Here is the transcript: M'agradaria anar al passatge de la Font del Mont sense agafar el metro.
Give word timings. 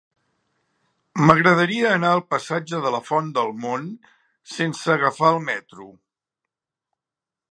M'agradaria 1.27 1.91
anar 1.97 2.13
al 2.17 2.21
passatge 2.31 2.79
de 2.87 2.93
la 2.95 3.01
Font 3.09 3.29
del 3.37 3.53
Mont 3.65 3.87
sense 4.55 4.91
agafar 4.97 5.31
el 5.35 5.39
metro. 5.53 5.89